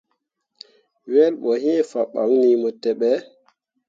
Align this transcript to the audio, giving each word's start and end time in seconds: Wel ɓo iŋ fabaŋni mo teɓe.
Wel 1.11 1.33
ɓo 1.41 1.51
iŋ 1.71 1.79
fabaŋni 1.91 2.49
mo 2.61 2.69
teɓe. 2.81 3.11